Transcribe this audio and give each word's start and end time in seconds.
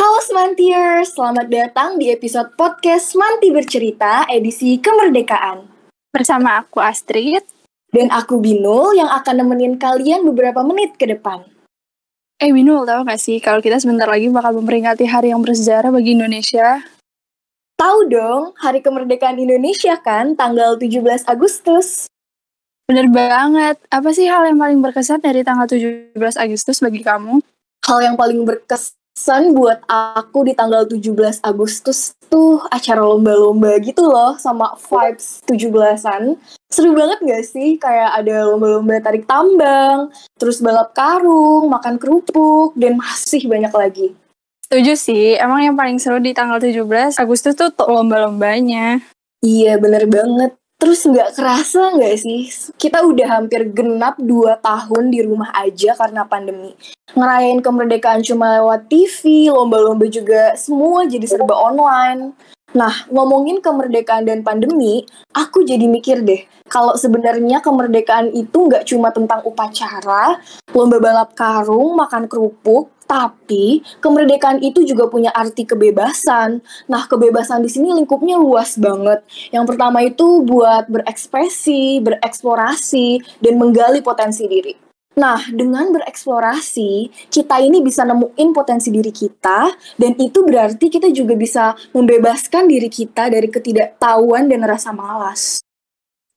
Halo 0.00 0.16
Semantiers, 0.24 1.12
selamat 1.12 1.52
datang 1.52 2.00
di 2.00 2.08
episode 2.08 2.56
podcast 2.56 3.12
Semanti 3.12 3.52
Bercerita 3.52 4.24
edisi 4.32 4.80
Kemerdekaan. 4.80 5.68
Bersama 6.08 6.56
aku 6.56 6.80
Astrid. 6.80 7.44
Dan 7.92 8.08
aku 8.08 8.40
Binul 8.40 8.96
yang 8.96 9.12
akan 9.12 9.44
nemenin 9.44 9.76
kalian 9.76 10.24
beberapa 10.24 10.64
menit 10.64 10.96
ke 10.96 11.04
depan. 11.04 11.44
Eh 12.40 12.48
Binul, 12.48 12.88
tau 12.88 13.04
gak 13.04 13.20
sih 13.20 13.44
kalau 13.44 13.60
kita 13.60 13.76
sebentar 13.76 14.08
lagi 14.08 14.32
bakal 14.32 14.56
memperingati 14.56 15.04
hari 15.04 15.36
yang 15.36 15.44
bersejarah 15.44 15.92
bagi 15.92 16.16
Indonesia? 16.16 16.80
Tahu 17.76 18.08
dong, 18.08 18.56
Hari 18.56 18.80
Kemerdekaan 18.80 19.36
Indonesia 19.36 20.00
kan, 20.00 20.32
tanggal 20.32 20.80
17 20.80 21.28
Agustus. 21.28 22.08
Bener 22.88 23.04
banget. 23.12 23.76
Apa 23.92 24.16
sih 24.16 24.32
hal 24.32 24.48
yang 24.48 24.56
paling 24.56 24.80
berkesan 24.80 25.20
dari 25.20 25.44
tanggal 25.44 25.68
17 25.68 26.16
Agustus 26.40 26.80
bagi 26.80 27.04
kamu? 27.04 27.44
Hal 27.84 28.00
yang 28.00 28.16
paling 28.16 28.48
berkesan 28.48 28.96
buat 29.52 29.84
aku 29.90 30.48
di 30.48 30.52
tanggal 30.56 30.88
17 30.88 31.44
Agustus 31.44 32.16
tuh 32.30 32.62
acara 32.70 33.02
lomba-lomba 33.02 33.76
gitu 33.82 34.06
loh 34.06 34.38
sama 34.38 34.78
vibes 34.78 35.42
17-an. 35.44 36.38
Seru 36.70 36.94
banget 36.94 37.18
gak 37.20 37.44
sih? 37.44 37.76
Kayak 37.76 38.22
ada 38.22 38.48
lomba-lomba 38.48 39.02
tarik 39.02 39.26
tambang, 39.26 40.14
terus 40.38 40.62
balap 40.62 40.94
karung, 40.94 41.66
makan 41.66 41.98
kerupuk, 41.98 42.72
dan 42.78 42.96
masih 42.96 43.44
banyak 43.50 43.72
lagi. 43.74 44.08
Setuju 44.70 44.94
sih, 44.94 45.34
emang 45.34 45.66
yang 45.66 45.74
paling 45.74 45.98
seru 45.98 46.22
di 46.22 46.30
tanggal 46.30 46.62
17 46.62 47.18
Agustus 47.18 47.58
tuh 47.58 47.74
lomba-lombanya. 47.74 49.02
Iya 49.42 49.80
bener 49.80 50.06
banget. 50.06 50.59
Terus 50.80 51.04
nggak 51.04 51.36
kerasa 51.36 51.92
nggak 51.92 52.16
sih? 52.16 52.48
Kita 52.80 53.04
udah 53.04 53.36
hampir 53.36 53.68
genap 53.68 54.16
2 54.16 54.64
tahun 54.64 55.12
di 55.12 55.20
rumah 55.20 55.52
aja 55.52 55.92
karena 55.92 56.24
pandemi. 56.24 56.72
Ngerayain 57.12 57.60
kemerdekaan 57.60 58.24
cuma 58.24 58.56
lewat 58.56 58.88
TV, 58.88 59.52
lomba-lomba 59.52 60.08
juga 60.08 60.56
semua 60.56 61.04
jadi 61.04 61.28
serba 61.28 61.52
online. 61.52 62.32
Nah, 62.72 63.04
ngomongin 63.12 63.60
kemerdekaan 63.60 64.24
dan 64.24 64.40
pandemi, 64.46 65.04
aku 65.34 65.66
jadi 65.66 65.90
mikir 65.90 66.22
deh, 66.22 66.46
kalau 66.70 66.94
sebenarnya 66.94 67.58
kemerdekaan 67.58 68.30
itu 68.30 68.70
nggak 68.70 68.86
cuma 68.86 69.10
tentang 69.10 69.42
upacara, 69.42 70.38
lomba 70.70 71.02
balap 71.02 71.34
karung, 71.34 71.98
makan 71.98 72.30
kerupuk, 72.30 72.94
tapi 73.10 73.82
kemerdekaan 73.98 74.62
itu 74.62 74.86
juga 74.86 75.10
punya 75.10 75.34
arti 75.34 75.66
kebebasan. 75.66 76.62
Nah, 76.86 77.02
kebebasan 77.10 77.58
di 77.58 77.66
sini 77.66 77.90
lingkupnya 77.90 78.38
luas 78.38 78.78
banget. 78.78 79.26
Yang 79.50 79.74
pertama 79.74 79.98
itu 80.06 80.46
buat 80.46 80.86
berekspresi, 80.86 81.98
bereksplorasi, 82.06 83.42
dan 83.42 83.58
menggali 83.58 83.98
potensi 83.98 84.46
diri. 84.46 84.78
Nah, 85.18 85.42
dengan 85.50 85.90
bereksplorasi, 85.90 87.10
kita 87.34 87.58
ini 87.58 87.82
bisa 87.82 88.06
nemuin 88.06 88.54
potensi 88.54 88.94
diri 88.94 89.10
kita, 89.10 89.74
dan 89.98 90.14
itu 90.14 90.46
berarti 90.46 90.86
kita 90.86 91.10
juga 91.10 91.34
bisa 91.34 91.74
membebaskan 91.90 92.70
diri 92.70 92.86
kita 92.86 93.26
dari 93.26 93.50
ketidaktahuan 93.50 94.46
dan 94.46 94.62
rasa 94.62 94.94
malas. 94.94 95.58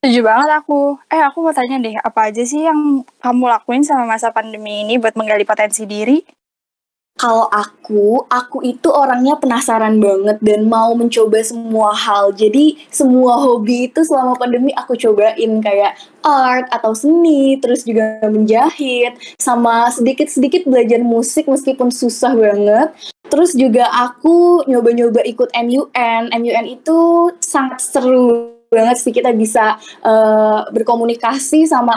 Setuju 0.02 0.26
banget 0.26 0.50
aku. 0.58 1.00
Eh, 1.08 1.22
aku 1.22 1.38
mau 1.46 1.54
tanya 1.54 1.80
deh, 1.80 1.96
apa 1.96 2.34
aja 2.34 2.44
sih 2.44 2.66
yang 2.66 3.06
kamu 3.22 3.46
lakuin 3.46 3.86
sama 3.86 4.04
masa 4.10 4.34
pandemi 4.34 4.84
ini 4.84 4.98
buat 4.98 5.14
menggali 5.16 5.46
potensi 5.46 5.86
diri? 5.86 6.43
Kalau 7.14 7.46
aku, 7.48 8.26
aku 8.26 8.66
itu 8.66 8.90
orangnya 8.90 9.38
penasaran 9.38 10.02
banget 10.02 10.42
dan 10.42 10.66
mau 10.66 10.98
mencoba 10.98 11.40
semua 11.46 11.94
hal. 11.94 12.34
Jadi 12.34 12.76
semua 12.90 13.38
hobi 13.38 13.88
itu 13.88 14.02
selama 14.02 14.34
pandemi 14.34 14.74
aku 14.74 14.98
cobain 14.98 15.62
kayak 15.62 15.94
art 16.26 16.68
atau 16.74 16.92
seni, 16.98 17.62
terus 17.62 17.86
juga 17.86 18.18
menjahit, 18.26 19.14
sama 19.38 19.94
sedikit-sedikit 19.94 20.66
belajar 20.66 21.00
musik 21.06 21.46
meskipun 21.46 21.94
susah 21.94 22.34
banget. 22.34 22.90
Terus 23.30 23.54
juga 23.54 23.88
aku 23.94 24.66
nyoba-nyoba 24.66 25.22
ikut 25.24 25.54
MUN. 25.54 26.34
MUN 26.34 26.66
itu 26.66 26.98
sangat 27.40 27.80
seru 27.82 28.58
banget 28.74 28.98
sih 28.98 29.14
kita 29.14 29.30
bisa 29.38 29.78
uh, 30.02 30.66
berkomunikasi 30.74 31.70
sama 31.70 31.94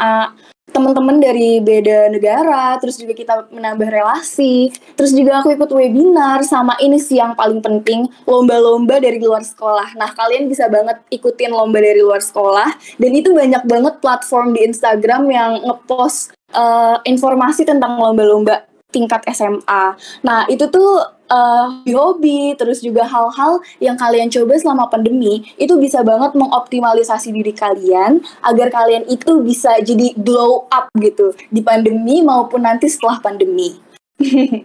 teman-teman 0.77 1.17
dari 1.23 1.63
beda 1.63 2.13
negara, 2.13 2.77
terus 2.83 3.01
juga 3.01 3.17
kita 3.17 3.49
menambah 3.49 3.89
relasi, 3.89 4.69
terus 4.93 5.17
juga 5.17 5.41
aku 5.41 5.57
ikut 5.57 5.71
webinar 5.73 6.45
sama 6.45 6.77
ini 6.83 7.01
sih 7.01 7.17
yang 7.17 7.33
paling 7.33 7.65
penting 7.65 8.11
lomba-lomba 8.29 9.01
dari 9.01 9.17
luar 9.17 9.41
sekolah. 9.41 9.97
Nah 9.97 10.13
kalian 10.13 10.51
bisa 10.51 10.69
banget 10.69 11.01
ikutin 11.09 11.55
lomba 11.55 11.81
dari 11.81 12.05
luar 12.05 12.21
sekolah 12.21 12.99
dan 13.01 13.11
itu 13.17 13.33
banyak 13.33 13.65
banget 13.65 13.95
platform 14.05 14.53
di 14.53 14.69
Instagram 14.69 15.23
yang 15.33 15.53
ngepost 15.65 16.37
uh, 16.53 17.01
informasi 17.09 17.65
tentang 17.65 17.97
lomba-lomba 17.97 18.76
tingkat 18.91 19.23
SMA. 19.35 19.85
Nah 20.23 20.47
itu 20.47 20.67
tuh 20.71 21.03
uh, 21.31 21.67
hobi, 21.85 22.55
terus 22.55 22.81
juga 22.83 23.07
hal-hal 23.07 23.61
yang 23.83 23.99
kalian 23.99 24.31
coba 24.31 24.55
selama 24.59 24.85
pandemi, 24.87 25.43
itu 25.59 25.75
bisa 25.79 26.03
banget 26.07 26.35
mengoptimalisasi 26.39 27.35
diri 27.35 27.53
kalian 27.53 28.23
agar 28.43 28.69
kalian 28.71 29.05
itu 29.11 29.43
bisa 29.43 29.79
jadi 29.83 30.15
glow 30.19 30.71
up 30.71 30.91
gitu 30.99 31.35
di 31.51 31.61
pandemi 31.63 32.23
maupun 32.23 32.65
nanti 32.65 32.87
setelah 32.87 33.19
pandemi. 33.19 33.77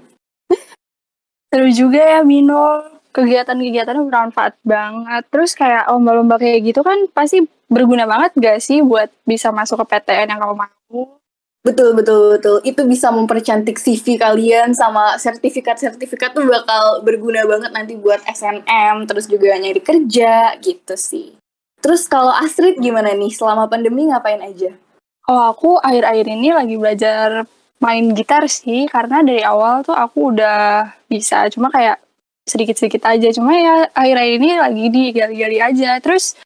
Seru 1.51 1.67
juga 1.67 1.99
ya 1.99 2.23
Mino, 2.23 2.79
kegiatan-kegiatannya 3.11 4.07
bermanfaat 4.07 4.55
banget. 4.63 5.23
Terus 5.27 5.51
kayak 5.51 5.91
lomba-lomba 5.91 6.39
kayak 6.39 6.71
gitu 6.71 6.79
kan 6.79 7.11
pasti 7.11 7.43
berguna 7.67 8.07
banget 8.07 8.31
gak 8.39 8.59
sih 8.63 8.79
buat 8.79 9.11
bisa 9.27 9.51
masuk 9.51 9.83
ke 9.83 9.95
PTN 9.95 10.31
yang 10.31 10.39
kamu 10.39 10.55
mau? 10.63 11.20
Betul, 11.61 11.93
betul, 11.93 12.41
betul. 12.41 12.57
Itu 12.65 12.89
bisa 12.89 13.13
mempercantik 13.13 13.77
CV 13.77 14.17
kalian 14.17 14.73
sama 14.73 15.13
sertifikat-sertifikat 15.21 16.33
tuh 16.33 16.49
bakal 16.49 17.05
berguna 17.05 17.45
banget 17.45 17.69
nanti 17.69 17.93
buat 17.93 18.17
SNM, 18.25 19.05
terus 19.05 19.29
juga 19.29 19.53
nyari 19.61 19.77
kerja 19.77 20.57
gitu 20.57 20.97
sih. 20.97 21.37
Terus 21.77 22.09
kalau 22.09 22.33
Astrid 22.33 22.81
gimana 22.81 23.13
nih 23.13 23.29
selama 23.29 23.69
pandemi 23.69 24.09
ngapain 24.09 24.41
aja? 24.41 24.73
Oh 25.29 25.53
aku 25.53 25.77
akhir-akhir 25.77 26.25
ini 26.33 26.49
lagi 26.49 26.75
belajar 26.81 27.45
main 27.77 28.09
gitar 28.17 28.49
sih, 28.49 28.89
karena 28.89 29.21
dari 29.21 29.45
awal 29.45 29.85
tuh 29.85 29.93
aku 29.93 30.33
udah 30.33 30.97
bisa, 31.05 31.45
cuma 31.53 31.69
kayak 31.69 32.01
sedikit-sedikit 32.49 33.05
aja. 33.05 33.29
Cuma 33.37 33.53
ya 33.53 33.85
akhir-akhir 33.93 34.33
ini 34.41 34.49
lagi 34.57 34.85
digali-gali 34.89 35.61
aja. 35.61 36.01
Terus 36.01 36.41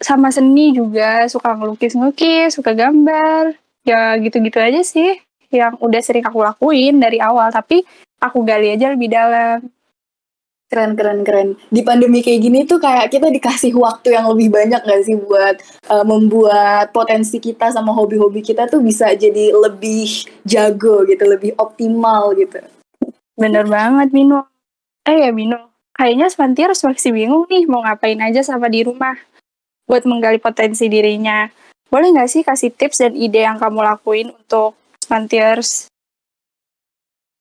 sama 0.00 0.32
seni 0.32 0.72
juga, 0.72 1.28
suka 1.28 1.52
ngelukis-ngelukis, 1.60 2.56
suka 2.56 2.72
gambar 2.72 3.59
ya 3.84 4.16
gitu-gitu 4.20 4.58
aja 4.60 4.80
sih 4.84 5.18
yang 5.50 5.74
udah 5.82 6.00
sering 6.00 6.22
aku 6.22 6.46
lakuin 6.46 7.02
dari 7.02 7.18
awal 7.18 7.50
tapi 7.50 7.82
aku 8.22 8.46
gali 8.46 8.70
aja 8.70 8.92
lebih 8.94 9.10
dalam. 9.10 9.66
Keren 10.70 10.94
keren 10.94 11.26
keren. 11.26 11.48
Di 11.66 11.82
pandemi 11.82 12.22
kayak 12.22 12.40
gini 12.46 12.62
tuh 12.62 12.78
kayak 12.78 13.10
kita 13.10 13.26
dikasih 13.26 13.74
waktu 13.74 14.14
yang 14.14 14.30
lebih 14.30 14.54
banyak 14.54 14.78
gak 14.78 15.02
sih 15.02 15.18
buat 15.18 15.58
uh, 15.90 16.06
membuat 16.06 16.94
potensi 16.94 17.42
kita 17.42 17.74
sama 17.74 17.90
hobi-hobi 17.90 18.38
kita 18.38 18.70
tuh 18.70 18.78
bisa 18.78 19.10
jadi 19.18 19.50
lebih 19.50 20.30
jago 20.46 21.02
gitu 21.10 21.26
lebih 21.26 21.58
optimal 21.58 22.30
gitu. 22.38 22.62
Bener 23.34 23.66
banget 23.66 24.14
Mino. 24.14 24.46
Eh 25.02 25.26
ya 25.26 25.34
Mino 25.34 25.70
kayaknya 26.00 26.30
Svantier 26.30 26.70
masih 26.72 27.12
bingung 27.12 27.44
nih 27.50 27.68
mau 27.68 27.84
ngapain 27.84 28.16
aja 28.22 28.40
sama 28.40 28.72
di 28.72 28.86
rumah 28.86 29.18
buat 29.84 30.06
menggali 30.08 30.38
potensi 30.38 30.88
dirinya 30.88 31.50
boleh 31.90 32.14
nggak 32.14 32.30
sih 32.30 32.42
kasih 32.46 32.70
tips 32.70 33.02
dan 33.02 33.12
ide 33.18 33.42
yang 33.42 33.58
kamu 33.58 33.82
lakuin 33.82 34.30
untuk 34.30 34.78
Smantiers? 35.02 35.90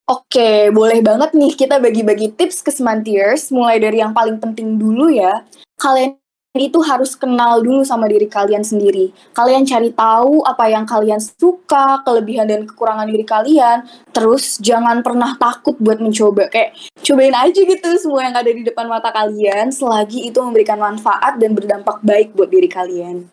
Oke, 0.10 0.74
boleh 0.74 1.06
banget 1.06 1.38
nih 1.38 1.54
kita 1.54 1.78
bagi-bagi 1.78 2.34
tips 2.34 2.66
ke 2.66 2.74
Smantiers, 2.74 3.54
mulai 3.54 3.78
dari 3.78 4.02
yang 4.02 4.10
paling 4.10 4.42
penting 4.42 4.82
dulu 4.82 5.14
ya. 5.14 5.46
Kalian 5.78 6.18
itu 6.58 6.82
harus 6.82 7.14
kenal 7.14 7.62
dulu 7.62 7.86
sama 7.86 8.10
diri 8.10 8.26
kalian 8.26 8.66
sendiri. 8.66 9.14
Kalian 9.38 9.70
cari 9.70 9.94
tahu 9.94 10.42
apa 10.42 10.66
yang 10.66 10.90
kalian 10.90 11.22
suka, 11.22 12.02
kelebihan 12.02 12.50
dan 12.50 12.66
kekurangan 12.66 13.06
diri 13.06 13.22
kalian. 13.22 13.86
Terus 14.10 14.58
jangan 14.58 15.06
pernah 15.06 15.38
takut 15.38 15.78
buat 15.78 16.02
mencoba. 16.02 16.50
Kayak 16.50 16.74
cobain 17.06 17.38
aja 17.38 17.62
gitu 17.62 17.90
semua 18.02 18.26
yang 18.26 18.34
ada 18.34 18.50
di 18.50 18.66
depan 18.66 18.90
mata 18.90 19.14
kalian 19.14 19.70
selagi 19.70 20.26
itu 20.26 20.42
memberikan 20.42 20.82
manfaat 20.82 21.38
dan 21.38 21.54
berdampak 21.54 22.02
baik 22.02 22.34
buat 22.34 22.50
diri 22.50 22.66
kalian. 22.66 23.30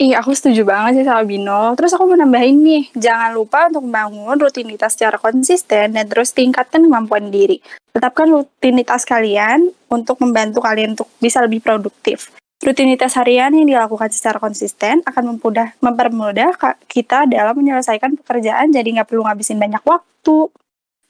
Ih, 0.00 0.16
aku 0.16 0.32
setuju 0.32 0.64
banget 0.64 1.04
sih 1.04 1.04
sama 1.04 1.28
Bino. 1.28 1.76
Terus 1.76 1.92
aku 1.92 2.08
mau 2.08 2.16
nambahin 2.16 2.56
nih, 2.64 2.88
jangan 2.96 3.36
lupa 3.36 3.68
untuk 3.68 3.84
membangun 3.84 4.40
rutinitas 4.40 4.96
secara 4.96 5.20
konsisten 5.20 5.92
dan 5.92 6.08
terus 6.08 6.32
tingkatkan 6.32 6.88
kemampuan 6.88 7.28
diri. 7.28 7.60
Tetapkan 7.92 8.32
rutinitas 8.32 9.04
kalian 9.04 9.68
untuk 9.92 10.16
membantu 10.24 10.64
kalian 10.64 10.96
untuk 10.96 11.12
bisa 11.20 11.44
lebih 11.44 11.60
produktif. 11.60 12.32
Rutinitas 12.64 13.12
harian 13.20 13.52
yang 13.52 13.68
dilakukan 13.68 14.08
secara 14.08 14.40
konsisten 14.40 15.04
akan 15.04 15.36
mempermudah, 15.36 15.76
mempermudah 15.84 16.56
kita 16.88 17.28
dalam 17.28 17.60
menyelesaikan 17.60 18.16
pekerjaan 18.24 18.72
jadi 18.72 18.88
nggak 19.00 19.08
perlu 19.12 19.28
ngabisin 19.28 19.60
banyak 19.60 19.84
waktu. 19.84 20.48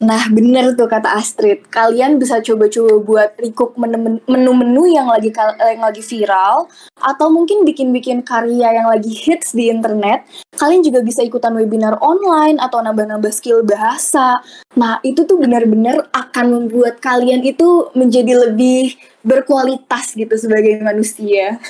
Nah, 0.00 0.32
bener 0.32 0.72
tuh 0.80 0.88
kata 0.88 1.12
Astrid. 1.12 1.68
Kalian 1.68 2.16
bisa 2.16 2.40
coba-coba 2.40 2.92
buat 3.04 3.30
recook 3.36 3.76
menu-menu 4.24 4.88
yang 4.88 5.12
lagi 5.12 5.28
yang 5.60 5.84
lagi 5.84 6.00
viral 6.00 6.72
atau 6.96 7.28
mungkin 7.28 7.68
bikin-bikin 7.68 8.24
karya 8.24 8.80
yang 8.80 8.88
lagi 8.88 9.12
hits 9.12 9.52
di 9.52 9.68
internet. 9.68 10.24
Kalian 10.56 10.80
juga 10.80 11.04
bisa 11.04 11.20
ikutan 11.20 11.52
webinar 11.52 12.00
online 12.00 12.56
atau 12.56 12.80
nambah-nambah 12.80 13.28
skill 13.28 13.60
bahasa. 13.60 14.40
Nah, 14.72 15.04
itu 15.04 15.28
tuh 15.28 15.36
benar-benar 15.36 16.08
akan 16.16 16.46
membuat 16.48 17.04
kalian 17.04 17.44
itu 17.44 17.92
menjadi 17.92 18.48
lebih 18.48 18.96
berkualitas 19.20 20.16
gitu 20.16 20.32
sebagai 20.32 20.80
manusia. 20.80 21.60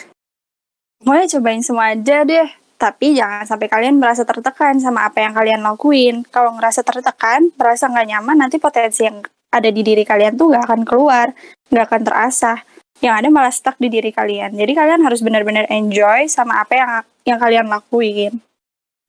Mulai 1.03 1.27
cobain 1.27 1.67
semua 1.67 1.99
aja 1.99 2.23
deh. 2.23 2.60
Tapi 2.81 3.13
jangan 3.13 3.45
sampai 3.45 3.69
kalian 3.69 4.01
merasa 4.01 4.25
tertekan 4.25 4.81
sama 4.81 5.05
apa 5.05 5.21
yang 5.21 5.37
kalian 5.37 5.61
lakuin. 5.61 6.25
Kalau 6.33 6.57
ngerasa 6.57 6.81
tertekan, 6.81 7.53
merasa 7.53 7.93
nggak 7.93 8.09
nyaman, 8.09 8.41
nanti 8.41 8.57
potensi 8.57 9.05
yang 9.05 9.21
ada 9.53 9.69
di 9.69 9.85
diri 9.85 10.01
kalian 10.01 10.41
tuh 10.41 10.49
nggak 10.49 10.65
akan 10.65 10.83
keluar, 10.89 11.29
nggak 11.69 11.85
akan 11.85 12.03
terasa. 12.09 12.65
Yang 13.05 13.15
ada 13.21 13.29
malah 13.29 13.53
stuck 13.53 13.77
di 13.77 13.93
diri 13.93 14.09
kalian. 14.09 14.57
Jadi 14.57 14.73
kalian 14.73 15.05
harus 15.05 15.21
benar-benar 15.21 15.69
enjoy 15.69 16.25
sama 16.33 16.65
apa 16.65 16.73
yang 16.73 16.91
yang 17.29 17.39
kalian 17.41 17.67
lakuin. 17.69 18.41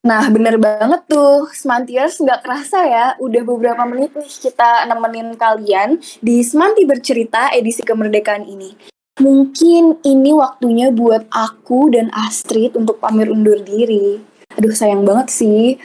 Nah, 0.01 0.27
bener 0.27 0.59
banget 0.59 1.07
tuh. 1.07 1.47
Semantiers 1.56 2.19
nggak 2.19 2.44
kerasa 2.44 2.83
ya, 2.89 3.06
udah 3.23 3.41
beberapa 3.45 3.88
menit 3.88 4.12
nih 4.18 4.27
kita 4.27 4.83
nemenin 4.89 5.38
kalian 5.39 6.01
di 6.19 6.44
Semanti 6.44 6.83
Bercerita 6.83 7.56
edisi 7.56 7.85
kemerdekaan 7.88 8.44
ini. 8.44 8.91
Mungkin 9.19 10.00
ini 10.08 10.31
waktunya 10.31 10.88
buat 10.94 11.28
aku 11.28 11.92
dan 11.92 12.08
Astrid 12.16 12.80
untuk 12.80 13.04
pamer 13.04 13.28
undur 13.28 13.60
diri. 13.60 14.24
Aduh, 14.56 14.72
sayang 14.72 15.04
banget 15.04 15.28
sih. 15.34 15.75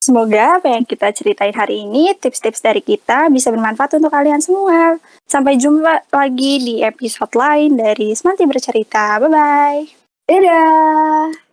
Semoga 0.00 0.56
apa 0.56 0.72
yang 0.72 0.88
kita 0.88 1.12
ceritain 1.12 1.52
hari 1.52 1.84
ini, 1.84 2.16
tips-tips 2.16 2.64
dari 2.64 2.80
kita 2.80 3.28
bisa 3.28 3.52
bermanfaat 3.52 4.00
untuk 4.00 4.08
kalian 4.08 4.40
semua. 4.40 4.96
Sampai 5.28 5.60
jumpa 5.60 6.08
lagi 6.08 6.56
di 6.56 6.74
episode 6.80 7.36
lain 7.36 7.76
dari 7.76 8.16
Semanti 8.16 8.48
Bercerita. 8.48 9.20
Bye-bye. 9.20 9.84
Dadah! 10.24 11.49